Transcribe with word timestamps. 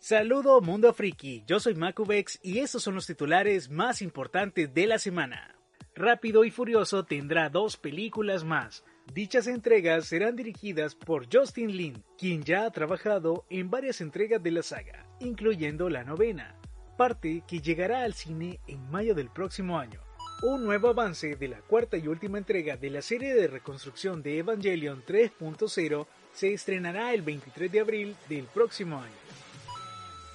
Saludo 0.00 0.60
Mundo 0.60 0.94
Friki, 0.94 1.42
yo 1.44 1.58
soy 1.58 1.74
Macubex 1.74 2.38
y 2.40 2.60
estos 2.60 2.84
son 2.84 2.94
los 2.94 3.06
titulares 3.06 3.68
más 3.68 4.00
importantes 4.00 4.72
de 4.72 4.86
la 4.86 4.96
semana. 5.00 5.56
Rápido 5.92 6.44
y 6.44 6.52
Furioso 6.52 7.04
tendrá 7.04 7.50
dos 7.50 7.76
películas 7.76 8.44
más. 8.44 8.84
Dichas 9.12 9.48
entregas 9.48 10.06
serán 10.06 10.36
dirigidas 10.36 10.94
por 10.94 11.26
Justin 11.30 11.76
Lin, 11.76 12.04
quien 12.16 12.44
ya 12.44 12.64
ha 12.64 12.70
trabajado 12.70 13.44
en 13.50 13.70
varias 13.70 14.00
entregas 14.00 14.40
de 14.40 14.52
la 14.52 14.62
saga, 14.62 15.04
incluyendo 15.18 15.90
la 15.90 16.04
novena, 16.04 16.54
parte 16.96 17.42
que 17.48 17.60
llegará 17.60 18.02
al 18.02 18.14
cine 18.14 18.60
en 18.68 18.88
mayo 18.92 19.16
del 19.16 19.30
próximo 19.30 19.80
año. 19.80 20.00
Un 20.42 20.64
nuevo 20.64 20.90
avance 20.90 21.34
de 21.34 21.48
la 21.48 21.58
cuarta 21.62 21.96
y 21.96 22.06
última 22.06 22.38
entrega 22.38 22.76
de 22.76 22.90
la 22.90 23.02
serie 23.02 23.34
de 23.34 23.48
reconstrucción 23.48 24.22
de 24.22 24.38
Evangelion 24.38 25.02
3.0 25.04 26.06
se 26.32 26.52
estrenará 26.52 27.12
el 27.12 27.22
23 27.22 27.72
de 27.72 27.80
abril 27.80 28.16
del 28.28 28.44
próximo 28.44 29.00
año. 29.00 29.37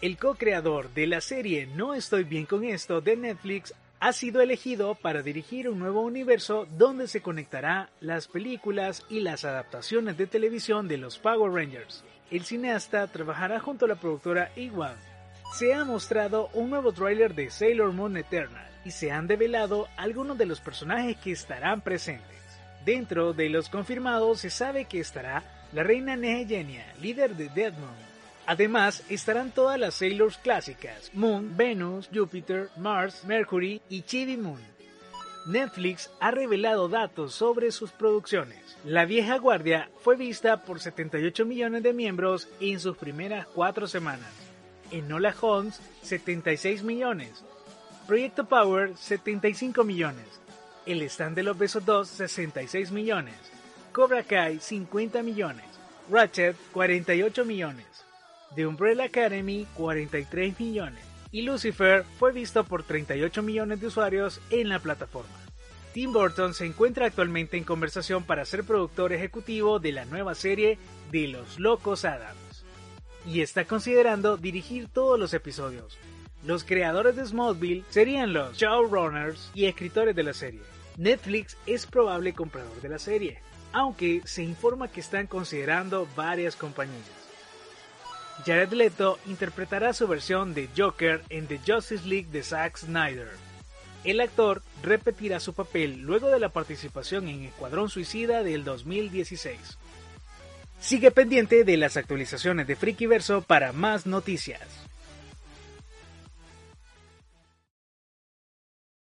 El 0.00 0.16
co-creador 0.16 0.88
de 0.94 1.06
la 1.06 1.20
serie 1.20 1.66
No 1.66 1.92
estoy 1.92 2.24
bien 2.24 2.46
con 2.46 2.64
esto 2.64 3.02
de 3.02 3.16
Netflix 3.16 3.74
ha 4.00 4.14
sido 4.14 4.40
elegido 4.40 4.94
para 4.94 5.20
dirigir 5.20 5.68
un 5.68 5.78
nuevo 5.78 6.00
universo 6.00 6.66
donde 6.78 7.06
se 7.06 7.20
conectará 7.20 7.90
las 8.00 8.26
películas 8.26 9.04
y 9.10 9.20
las 9.20 9.44
adaptaciones 9.44 10.16
de 10.16 10.26
televisión 10.26 10.88
de 10.88 10.96
los 10.96 11.18
Power 11.18 11.52
Rangers. 11.52 12.02
El 12.30 12.44
cineasta 12.44 13.06
trabajará 13.08 13.60
junto 13.60 13.84
a 13.84 13.88
la 13.88 13.96
productora 13.96 14.50
Iwan. 14.56 14.96
Se 15.52 15.74
ha 15.74 15.84
mostrado 15.84 16.48
un 16.54 16.70
nuevo 16.70 16.92
tráiler 16.92 17.34
de 17.34 17.50
Sailor 17.50 17.92
Moon 17.92 18.16
Eternal 18.16 18.70
y 18.86 18.92
se 18.92 19.10
han 19.10 19.26
develado 19.26 19.86
algunos 19.98 20.38
de 20.38 20.46
los 20.46 20.62
personajes 20.62 21.18
que 21.18 21.32
estarán 21.32 21.82
presentes. 21.82 22.24
Dentro 22.86 23.34
de 23.34 23.50
los 23.50 23.68
confirmados 23.68 24.40
se 24.40 24.48
sabe 24.48 24.86
que 24.86 25.00
estará 25.00 25.44
la 25.74 25.82
reina 25.82 26.16
Nehegenia, 26.16 26.86
líder 27.02 27.36
de 27.36 27.50
Dead 27.50 27.74
Moon, 27.74 28.09
Además, 28.50 29.04
estarán 29.08 29.52
todas 29.52 29.78
las 29.78 29.94
Sailors 29.94 30.36
clásicas, 30.38 31.12
Moon, 31.14 31.56
Venus, 31.56 32.10
Jupiter, 32.12 32.68
Mars, 32.76 33.22
Mercury 33.24 33.80
y 33.88 34.02
Chibi 34.02 34.36
Moon. 34.36 34.58
Netflix 35.46 36.10
ha 36.18 36.32
revelado 36.32 36.88
datos 36.88 37.32
sobre 37.32 37.70
sus 37.70 37.92
producciones. 37.92 38.76
La 38.84 39.04
vieja 39.04 39.38
guardia 39.38 39.88
fue 40.00 40.16
vista 40.16 40.64
por 40.64 40.80
78 40.80 41.46
millones 41.46 41.84
de 41.84 41.92
miembros 41.92 42.48
en 42.58 42.80
sus 42.80 42.96
primeras 42.96 43.46
cuatro 43.46 43.86
semanas. 43.86 44.32
Enola 44.90 45.32
Holmes, 45.40 45.80
76 46.02 46.82
millones. 46.82 47.44
Proyecto 48.08 48.48
Power, 48.48 48.96
75 48.96 49.84
millones. 49.84 50.26
El 50.86 51.02
stand 51.02 51.36
de 51.36 51.44
los 51.44 51.56
besos 51.56 51.86
2, 51.86 52.08
66 52.08 52.90
millones. 52.90 53.36
Cobra 53.92 54.24
Kai, 54.24 54.58
50 54.58 55.22
millones. 55.22 55.66
Ratchet, 56.10 56.56
48 56.72 57.44
millones. 57.44 57.86
The 58.54 58.66
Umbrella 58.66 59.04
Academy 59.04 59.66
43 59.74 60.58
millones 60.58 61.04
y 61.30 61.42
Lucifer 61.42 62.04
fue 62.18 62.32
visto 62.32 62.64
por 62.64 62.82
38 62.82 63.42
millones 63.42 63.80
de 63.80 63.86
usuarios 63.86 64.40
en 64.50 64.68
la 64.68 64.80
plataforma. 64.80 65.30
Tim 65.92 66.12
Burton 66.12 66.54
se 66.54 66.66
encuentra 66.66 67.06
actualmente 67.06 67.56
en 67.56 67.64
conversación 67.64 68.24
para 68.24 68.44
ser 68.44 68.64
productor 68.64 69.12
ejecutivo 69.12 69.78
de 69.78 69.92
la 69.92 70.04
nueva 70.04 70.34
serie 70.34 70.78
de 71.12 71.28
Los 71.28 71.60
Locos 71.60 72.04
Adams 72.04 72.64
y 73.24 73.40
está 73.40 73.64
considerando 73.64 74.36
dirigir 74.36 74.88
todos 74.88 75.18
los 75.18 75.32
episodios. 75.34 75.98
Los 76.44 76.64
creadores 76.64 77.16
de 77.16 77.26
Smallville 77.26 77.84
serían 77.90 78.32
los 78.32 78.56
showrunners 78.56 79.50
y 79.54 79.66
escritores 79.66 80.16
de 80.16 80.22
la 80.22 80.32
serie. 80.32 80.62
Netflix 80.96 81.56
es 81.66 81.86
probable 81.86 82.32
comprador 82.32 82.80
de 82.80 82.88
la 82.88 82.98
serie, 82.98 83.40
aunque 83.72 84.22
se 84.24 84.42
informa 84.42 84.88
que 84.88 85.00
están 85.00 85.26
considerando 85.26 86.08
varias 86.16 86.56
compañías. 86.56 87.19
Jared 88.44 88.72
Leto 88.72 89.18
interpretará 89.26 89.92
su 89.92 90.08
versión 90.08 90.54
de 90.54 90.68
Joker 90.76 91.22
en 91.28 91.46
The 91.46 91.60
Justice 91.66 92.06
League 92.06 92.28
de 92.30 92.42
Zack 92.42 92.78
Snyder. 92.78 93.28
El 94.04 94.20
actor 94.20 94.62
repetirá 94.82 95.40
su 95.40 95.52
papel 95.52 96.00
luego 96.00 96.28
de 96.28 96.40
la 96.40 96.48
participación 96.48 97.28
en 97.28 97.44
Escuadrón 97.44 97.90
Suicida 97.90 98.42
del 98.42 98.64
2016. 98.64 99.58
Sigue 100.80 101.10
pendiente 101.10 101.64
de 101.64 101.76
las 101.76 101.98
actualizaciones 101.98 102.66
de 102.66 102.76
Frikiverso 102.76 103.42
para 103.42 103.72
más 103.72 104.06
noticias. 104.06 104.89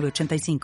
85 0.00 0.58